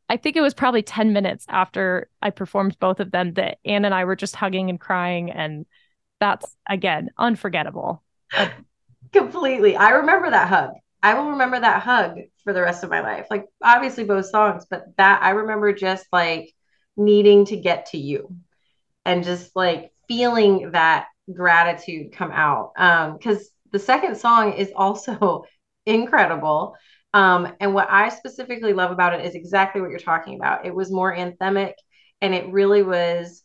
[0.09, 3.85] I think it was probably 10 minutes after I performed both of them that Anne
[3.85, 5.33] and I were just hugging and crying.
[5.33, 5.67] And
[6.21, 8.05] that's, again, unforgettable.
[9.13, 9.75] Completely.
[9.75, 10.71] I remember that hug.
[11.03, 13.27] I will remember that hug for the rest of my life.
[13.31, 16.53] Like, obviously, both songs, but that I remember just like
[16.97, 18.33] needing to get to you
[19.05, 22.75] and just like feeling that gratitude come out.
[22.77, 25.47] Um, because the second song is also
[25.87, 26.77] incredible.
[27.15, 30.67] Um, and what I specifically love about it is exactly what you're talking about.
[30.67, 31.73] It was more anthemic
[32.21, 33.43] and it really was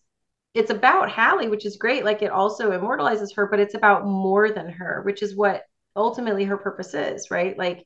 [0.54, 2.06] it's about Hallie, which is great.
[2.06, 5.64] Like it also immortalizes her, but it's about more than her, which is what
[5.96, 7.58] ultimately her purpose is, right?
[7.58, 7.86] Like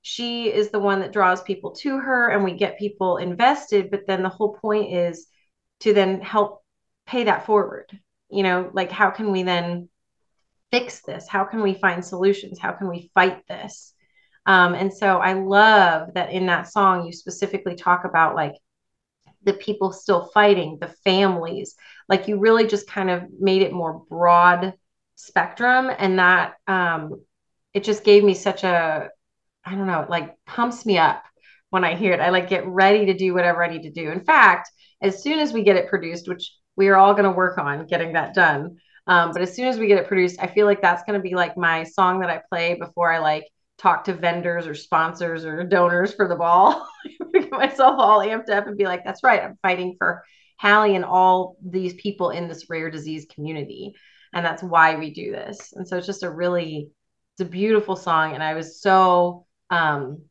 [0.00, 3.90] she is the one that draws people to her and we get people invested.
[3.90, 5.26] But then the whole point is
[5.80, 6.62] to then help
[7.06, 7.86] pay that forward.
[8.30, 9.90] You know, like how can we then
[10.70, 11.28] fix this?
[11.28, 12.58] How can we find solutions?
[12.58, 13.92] How can we fight this?
[14.46, 18.54] Um, and so I love that in that song, you specifically talk about like
[19.42, 21.74] the people still fighting, the families.
[22.08, 24.74] Like you really just kind of made it more broad
[25.16, 25.90] spectrum.
[25.98, 27.22] And that um,
[27.74, 29.08] it just gave me such a,
[29.64, 31.24] I don't know, it like pumps me up
[31.70, 32.20] when I hear it.
[32.20, 34.10] I like get ready to do whatever I need to do.
[34.10, 34.70] In fact,
[35.02, 37.86] as soon as we get it produced, which we are all going to work on
[37.86, 38.76] getting that done.
[39.08, 41.22] Um, but as soon as we get it produced, I feel like that's going to
[41.22, 43.44] be like my song that I play before I like
[43.78, 46.88] talk to vendors or sponsors or donors for the ball.
[47.40, 50.24] get myself all amped up and be like, that's right, I'm fighting for
[50.58, 53.94] Hallie and all these people in this rare disease community.
[54.32, 55.72] And that's why we do this.
[55.74, 56.90] And so it's just a really,
[57.34, 58.34] it's a beautiful song.
[58.34, 60.22] And I was so um,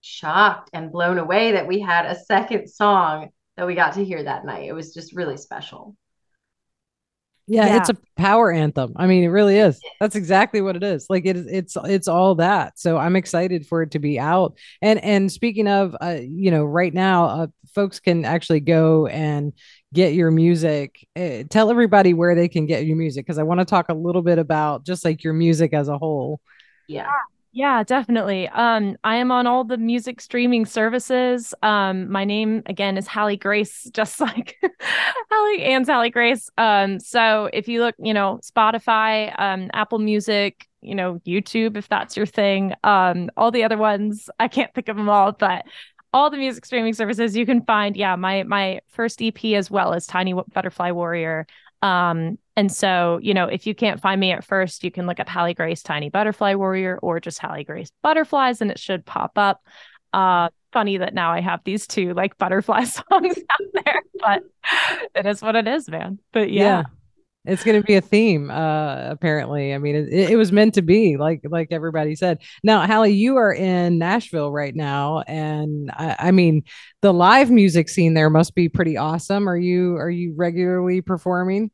[0.00, 4.22] shocked and blown away that we had a second song that we got to hear
[4.22, 4.68] that night.
[4.68, 5.96] It was just really special.
[7.52, 8.92] Yeah, yeah, it's a power anthem.
[8.94, 9.80] I mean, it really is.
[9.98, 11.06] That's exactly what it is.
[11.10, 12.78] Like it is it's it's all that.
[12.78, 14.56] So I'm excited for it to be out.
[14.80, 19.52] And and speaking of uh, you know, right now uh, folks can actually go and
[19.92, 21.04] get your music.
[21.16, 23.94] Uh, tell everybody where they can get your music because I want to talk a
[23.94, 26.40] little bit about just like your music as a whole.
[26.86, 27.10] Yeah.
[27.52, 28.48] Yeah, definitely.
[28.48, 31.52] Um, I am on all the music streaming services.
[31.64, 34.56] Um, my name again is Hallie Grace, just like
[35.30, 36.48] Hallie and Hallie Grace.
[36.56, 41.88] Um, so if you look, you know, Spotify, um, Apple Music, you know, YouTube, if
[41.88, 45.64] that's your thing, um, all the other ones, I can't think of them all, but
[46.12, 47.96] all the music streaming services you can find.
[47.96, 51.46] Yeah, my my first EP as well as Tiny Butterfly Warrior.
[51.82, 55.18] Um, and so, you know, if you can't find me at first, you can look
[55.18, 59.32] up Hallie Grace Tiny Butterfly Warrior or just Hallie Grace Butterflies and it should pop
[59.36, 59.62] up.
[60.12, 64.42] Uh, funny that now I have these two like butterfly songs out there, but
[65.14, 66.18] it is what it is, man.
[66.32, 66.62] But yeah.
[66.62, 66.82] yeah.
[67.46, 69.72] It's going to be a theme, uh, apparently.
[69.72, 72.42] I mean, it, it was meant to be, like like everybody said.
[72.62, 76.64] Now, Hallie, you are in Nashville right now, and I, I mean,
[77.00, 79.48] the live music scene there must be pretty awesome.
[79.48, 81.70] Are you are you regularly performing?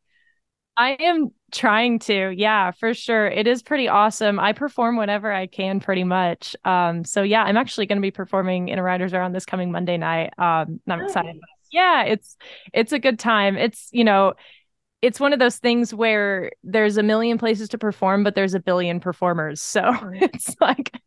[0.77, 2.33] I am trying to.
[2.37, 3.27] Yeah, for sure.
[3.27, 4.39] It is pretty awesome.
[4.39, 6.55] I perform whenever I can pretty much.
[6.65, 9.73] Um so yeah, I'm actually going to be performing in a writers around this coming
[9.73, 10.33] Monday night.
[10.39, 11.41] Um I'm excited.
[11.73, 12.37] Yeah, it's
[12.73, 13.57] it's a good time.
[13.57, 14.35] It's, you know,
[15.03, 18.61] it's one of those things where there's a million places to perform, but there's a
[18.61, 19.61] billion performers.
[19.61, 19.83] So
[20.15, 20.99] it's like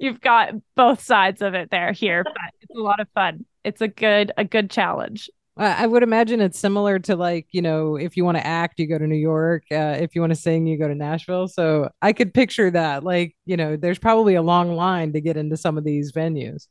[0.00, 3.44] you've got both sides of it there here, but it's a lot of fun.
[3.64, 5.30] It's a good a good challenge.
[5.56, 8.88] I would imagine it's similar to like, you know, if you want to act, you
[8.88, 9.62] go to New York.
[9.70, 11.46] Uh, if you want to sing, you go to Nashville.
[11.46, 13.04] So I could picture that.
[13.04, 16.66] Like, you know, there's probably a long line to get into some of these venues.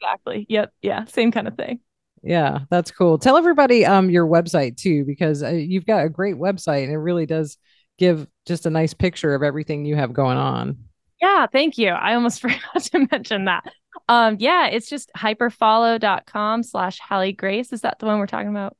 [0.00, 0.46] Exactly.
[0.48, 0.72] Yep.
[0.82, 1.04] Yeah.
[1.06, 1.80] Same kind of thing.
[2.22, 3.18] Yeah, that's cool.
[3.18, 6.98] Tell everybody um your website too, because uh, you've got a great website and it
[6.98, 7.56] really does
[7.98, 10.78] give just a nice picture of everything you have going on.
[11.20, 11.88] Yeah, thank you.
[11.90, 13.64] I almost forgot to mention that.
[14.08, 17.72] Um, yeah, it's just hyperfollow.com slash Hallie Grace.
[17.72, 18.76] Is that the one we're talking about?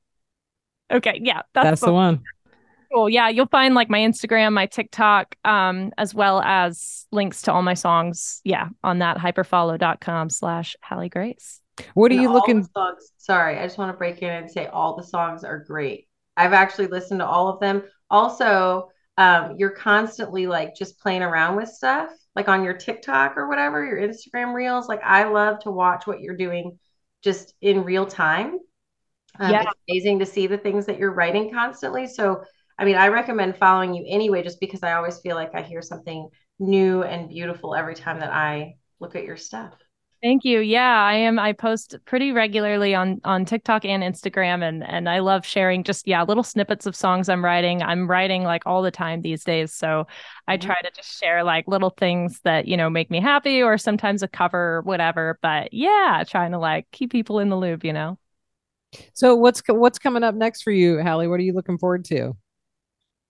[0.91, 2.23] Okay, yeah, that's, that's the, the one.
[2.93, 3.11] Cool.
[3.11, 7.61] Yeah, you'll find like my Instagram, my TikTok, um, as well as links to all
[7.61, 8.41] my songs.
[8.45, 11.61] Yeah, on that hyperfollow.com slash Hallie Grace.
[11.95, 12.67] What are and you looking?
[12.75, 16.09] Songs, sorry, I just want to break in and say all the songs are great.
[16.37, 17.83] I've actually listened to all of them.
[18.11, 23.49] Also, um, you're constantly like just playing around with stuff, like on your TikTok or
[23.49, 24.89] whatever, your Instagram reels.
[24.89, 26.79] Like I love to watch what you're doing
[27.23, 28.59] just in real time.
[29.41, 29.63] Um, yeah.
[29.63, 32.07] It's amazing to see the things that you're writing constantly.
[32.07, 32.45] So,
[32.79, 35.83] I mean, I recommend following you anyway, just because I always feel like I hear
[35.83, 36.29] something
[36.61, 39.75] new and beautiful every time that I look at your stuff.
[40.21, 40.59] Thank you.
[40.59, 41.39] Yeah, I am.
[41.39, 46.09] I post pretty regularly on on TikTok and Instagram, and and I love sharing just
[46.09, 47.85] yeah little snippets of songs I'm writing.
[47.85, 50.09] I'm writing like all the time these days, so
[50.49, 50.67] I mm-hmm.
[50.67, 54.25] try to just share like little things that you know make me happy, or sometimes
[54.25, 55.39] a cover, or whatever.
[55.41, 58.19] But yeah, trying to like keep people in the loop, you know.
[59.13, 61.29] So what's what's coming up next for you, Hallie?
[61.29, 62.37] What are you looking forward to?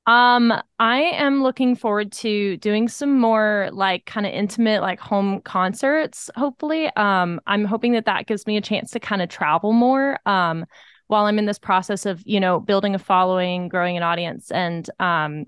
[0.09, 5.43] Um, I am looking forward to doing some more like kind of intimate like home
[5.43, 6.87] concerts hopefully.
[6.97, 10.65] Um, I'm hoping that that gives me a chance to kind of travel more um
[11.09, 14.89] while I'm in this process of, you know, building a following, growing an audience and
[14.99, 15.45] um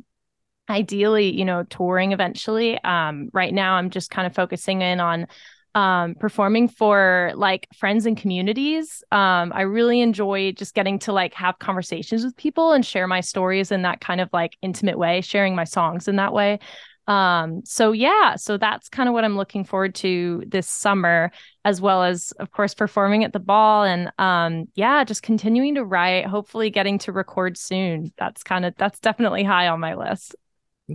[0.68, 2.78] ideally, you know, touring eventually.
[2.84, 5.26] Um, right now I'm just kind of focusing in on
[5.74, 9.04] um, performing for like friends and communities.
[9.12, 13.20] Um, I really enjoy just getting to like have conversations with people and share my
[13.20, 16.58] stories in that kind of like intimate way, sharing my songs in that way.
[17.06, 21.32] Um, so yeah, so that's kind of what I'm looking forward to this summer,
[21.64, 25.84] as well as of course performing at the ball and um yeah, just continuing to
[25.84, 28.12] write, hopefully getting to record soon.
[28.16, 30.36] That's kind of that's definitely high on my list.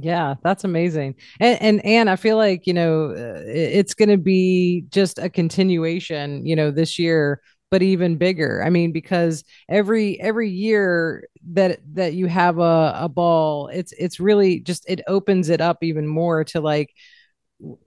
[0.02, 1.16] Yeah, that's amazing.
[1.39, 5.30] And and and I feel like, you know, uh, it's going to be just a
[5.30, 7.41] continuation, you know, this year
[7.72, 8.64] but even bigger.
[8.64, 14.20] I mean, because every every year that that you have a, a ball, it's it's
[14.20, 16.91] really just it opens it up even more to like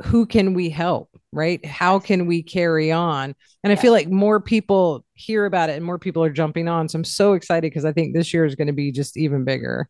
[0.02, 1.64] who can we help, right?
[1.64, 3.34] How can we carry on?
[3.62, 6.88] And I feel like more people hear about it and more people are jumping on.
[6.88, 9.44] So I'm so excited because I think this year is going to be just even
[9.44, 9.88] bigger.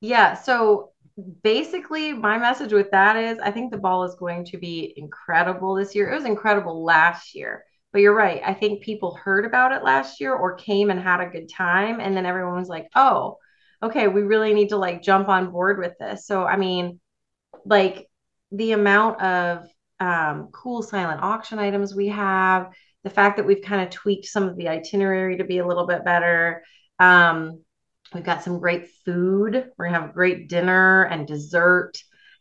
[0.00, 0.34] Yeah.
[0.34, 0.90] So
[1.42, 5.74] basically my message with that is I think the ball is going to be incredible
[5.74, 6.10] this year.
[6.10, 7.64] It was incredible last year.
[7.92, 8.42] But you're right.
[8.44, 12.00] I think people heard about it last year or came and had a good time.
[12.00, 13.38] And then everyone was like, oh,
[13.84, 16.26] okay, we really need to like jump on board with this.
[16.26, 16.98] So, I mean,
[17.64, 18.08] like
[18.50, 19.66] the amount of
[20.00, 22.72] um, cool silent auction items we have,
[23.04, 25.86] the fact that we've kind of tweaked some of the itinerary to be a little
[25.86, 26.64] bit better.
[26.98, 27.63] Um,
[28.12, 29.70] we've got some great food.
[29.76, 31.92] We're going to have a great dinner and dessert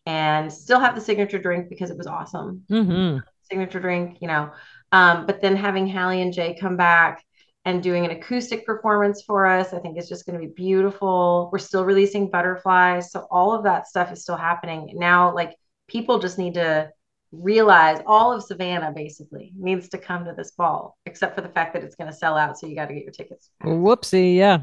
[0.06, 2.64] and still have the signature drink because it was awesome.
[2.70, 3.20] Mm-hmm.
[3.50, 4.52] Signature drink, you know.
[4.92, 7.24] Um, but then having Hallie and Jay come back
[7.66, 11.50] and doing an acoustic performance for us, I think is just going to be beautiful.
[11.52, 13.12] We're still releasing butterflies.
[13.12, 14.92] So all of that stuff is still happening.
[14.96, 15.56] Now, like
[15.88, 16.90] people just need to
[17.34, 21.74] realize all of Savannah basically needs to come to this ball, except for the fact
[21.74, 22.58] that it's going to sell out.
[22.58, 23.50] So you got to get your tickets.
[23.64, 24.36] Whoopsie.
[24.36, 24.60] Yeah.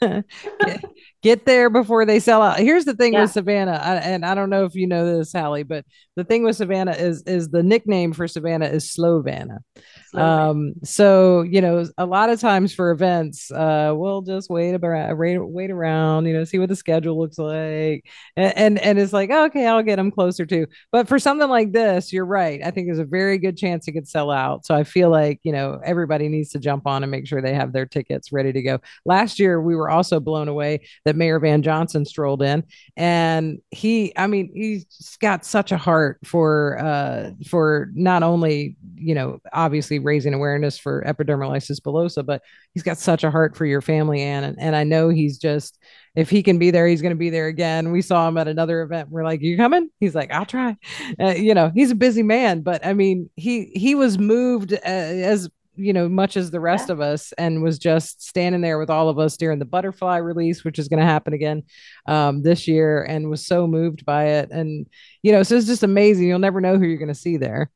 [1.22, 2.58] get, there before they sell out.
[2.58, 3.22] Here's the thing yeah.
[3.22, 3.80] with Savannah.
[3.82, 5.84] and I don't know if you know this, Hallie, but
[6.16, 9.58] the thing with Savannah is, is the nickname for Savannah is Slovana.
[10.14, 15.16] Um, so you know, a lot of times for events, uh, we'll just wait about
[15.16, 18.04] wait, wait around, you know, see what the schedule looks like,
[18.36, 20.66] and and, and it's like okay, I'll get them closer to.
[20.90, 22.60] But for something like this, you're right.
[22.64, 24.66] I think there's a very good chance it could sell out.
[24.66, 27.54] So I feel like you know everybody needs to jump on and make sure they
[27.54, 28.80] have their tickets ready to go.
[29.04, 32.64] Last year, we were also blown away that Mayor Van Johnson strolled in,
[32.96, 39.14] and he, I mean, he's got such a heart for uh for not only you
[39.14, 42.42] know obviously raising awareness for epidermolysis bullosa, but
[42.74, 44.44] he's got such a heart for your family, Anne.
[44.44, 45.78] And, and I know he's just,
[46.14, 47.92] if he can be there, he's going to be there again.
[47.92, 49.10] We saw him at another event.
[49.10, 49.90] We're like, you coming?
[50.00, 50.76] He's like, I'll try.
[51.18, 54.76] Uh, you know, he's a busy man, but I mean, he, he was moved uh,
[54.84, 55.48] as
[55.80, 56.92] you know much as the rest yeah.
[56.92, 60.64] of us and was just standing there with all of us during the butterfly release
[60.64, 61.62] which is going to happen again
[62.06, 64.86] um, this year and was so moved by it and
[65.22, 67.70] you know so it's just amazing you'll never know who you're going to see there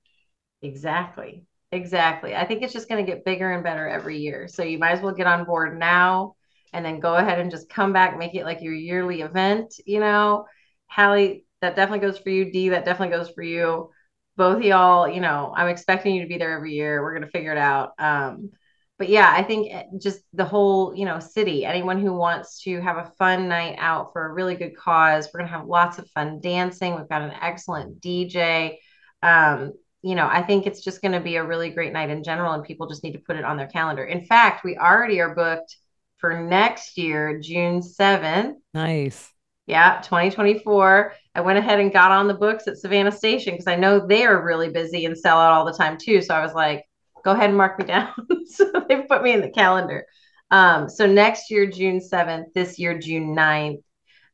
[0.63, 1.45] exactly
[1.75, 2.37] Exactly.
[2.37, 4.47] I think it's just going to get bigger and better every year.
[4.49, 6.37] So you might as well get on board now
[6.73, 9.75] and then go ahead and just come back, make it like your yearly event.
[9.85, 10.47] You know,
[10.89, 12.53] Hallie, that definitely goes for you.
[12.53, 13.91] Dee, that definitely goes for you.
[14.37, 17.03] Both y'all, you know, I'm expecting you to be there every year.
[17.03, 17.93] We're going to figure it out.
[17.99, 18.51] Um,
[18.99, 22.81] but yeah, I think eh, just the whole, you know, city, anyone who wants to
[22.81, 25.99] have a fun night out for a really good cause, we're going to have lots
[25.99, 26.95] of fun dancing.
[26.95, 28.79] We've got an excellent DJ.
[29.23, 29.73] Um,
[30.05, 32.53] you know, I think it's just going to be a really great night in general,
[32.53, 34.05] and people just need to put it on their calendar.
[34.05, 35.79] In fact, we already are booked
[36.19, 38.57] for next year, June 7th.
[38.75, 39.33] Nice.
[39.67, 41.15] Yeah, 2024.
[41.35, 44.27] I went ahead and got on the books at Savannah Station because I know they
[44.27, 46.21] are really busy and sell out all the time too.
[46.21, 46.85] So I was like,
[47.25, 48.13] go ahead and mark me down.
[48.47, 50.05] so they put me in the calendar.
[50.51, 53.83] Um, so next year, June 7th, this year, June 9th,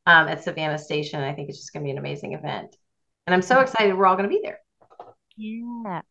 [0.07, 1.21] um, at Savannah Station.
[1.21, 2.75] I think it's just going to be an amazing event.
[3.29, 4.60] And I'm so excited we're all going to be there.
[5.41, 6.03] Yeah.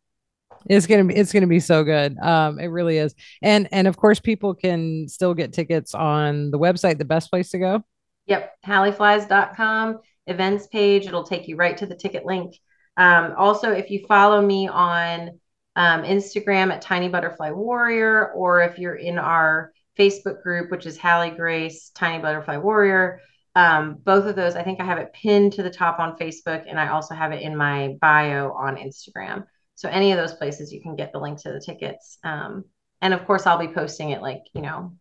[0.66, 2.18] It's gonna be it's gonna be so good.
[2.18, 3.14] Um, it really is.
[3.40, 7.50] And and of course people can still get tickets on the website, the best place
[7.50, 7.84] to go.
[8.26, 11.06] Yep, hallieflies.com events page.
[11.06, 12.56] It'll take you right to the ticket link.
[12.96, 15.40] Um, also, if you follow me on
[15.76, 20.98] um, Instagram at Tiny Butterfly Warrior, or if you're in our Facebook group, which is
[20.98, 23.20] Hallie Grace Tiny Butterfly Warrior,
[23.54, 26.64] um, both of those, I think I have it pinned to the top on Facebook
[26.68, 29.44] and I also have it in my bio on Instagram.
[29.74, 32.18] So any of those places you can get the link to the tickets.
[32.22, 32.64] Um,
[33.00, 34.92] and of course, I'll be posting it like, you know,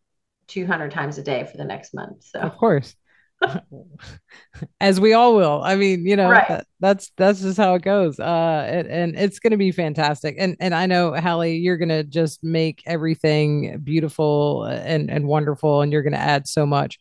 [0.47, 2.23] 200 times a day for the next month.
[2.23, 2.95] So, of course.
[4.81, 6.49] as we all will i mean you know right.
[6.49, 10.35] that, that's that's just how it goes uh and, and it's going to be fantastic
[10.37, 15.81] and and i know hallie you're going to just make everything beautiful and and wonderful
[15.81, 16.99] and you're going to add so much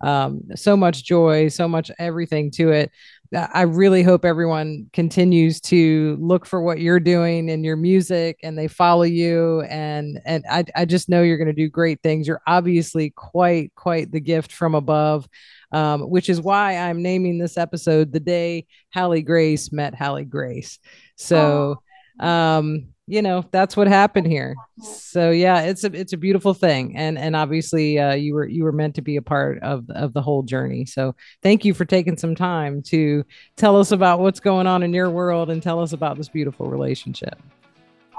[0.00, 2.90] um, so much joy, so much everything to it.
[3.34, 8.56] I really hope everyone continues to look for what you're doing in your music and
[8.56, 12.26] they follow you and and I, I just know you're going to do great things.
[12.26, 15.28] You're obviously quite quite the gift from above.
[15.70, 20.78] Um, which is why I'm naming this episode the day Hallie Grace met Hallie Grace.
[21.16, 21.82] So oh.
[22.20, 24.54] Um you know that's what happened here.
[24.82, 26.96] So yeah it's a it's a beautiful thing.
[26.96, 30.12] And and obviously uh, you were you were meant to be a part of of
[30.12, 30.84] the whole journey.
[30.84, 33.24] So thank you for taking some time to
[33.56, 36.66] tell us about what's going on in your world and tell us about this beautiful
[36.66, 37.40] relationship.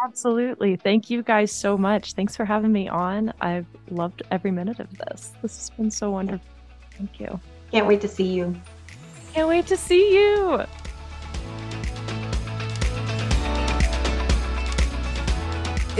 [0.04, 0.76] Absolutely.
[0.78, 2.14] Thank you guys so much.
[2.14, 3.34] Thanks for having me on.
[3.42, 5.34] I've loved every minute of this.
[5.42, 6.48] This has been so wonderful.
[6.98, 7.40] Thank you.
[7.72, 8.56] Can't wait to see you.
[9.34, 10.66] Can't wait to see you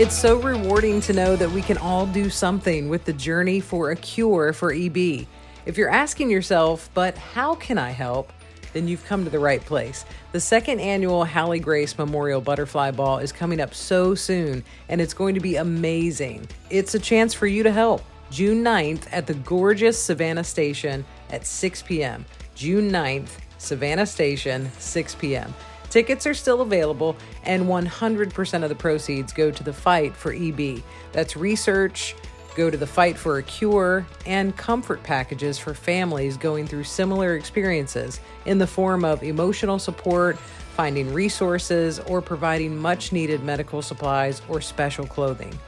[0.00, 3.90] It's so rewarding to know that we can all do something with the journey for
[3.90, 5.26] a cure for EB.
[5.66, 8.32] If you're asking yourself, but how can I help?
[8.72, 10.06] Then you've come to the right place.
[10.32, 15.12] The second annual Hallie Grace Memorial Butterfly Ball is coming up so soon, and it's
[15.12, 16.48] going to be amazing.
[16.70, 18.02] It's a chance for you to help.
[18.30, 22.24] June 9th at the gorgeous Savannah Station at 6 p.m.
[22.54, 25.52] June 9th, Savannah Station, 6 p.m.
[25.90, 30.82] Tickets are still available, and 100% of the proceeds go to the fight for EB.
[31.10, 32.14] That's research,
[32.54, 37.34] go to the fight for a cure, and comfort packages for families going through similar
[37.34, 40.38] experiences in the form of emotional support,
[40.76, 45.58] finding resources, or providing much needed medical supplies or special clothing.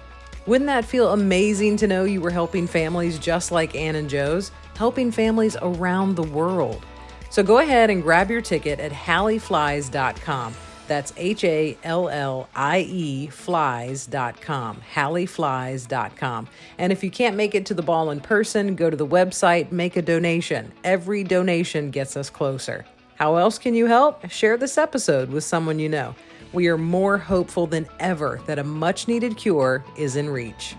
[0.46, 4.52] Wouldn't that feel amazing to know you were helping families just like Anne and Joe's?
[4.76, 6.84] Helping families around the world.
[7.32, 10.54] So go ahead and grab your ticket at hallieflies.com.
[10.86, 16.48] That's H A L L I E flies.com, hallieflies.com.
[16.76, 19.72] And if you can't make it to the ball in person, go to the website,
[19.72, 20.70] make a donation.
[20.84, 22.84] Every donation gets us closer.
[23.14, 24.28] How else can you help?
[24.28, 26.14] Share this episode with someone you know.
[26.52, 30.76] We are more hopeful than ever that a much needed cure is in reach.